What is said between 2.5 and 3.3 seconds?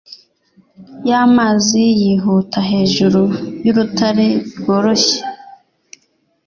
hejuru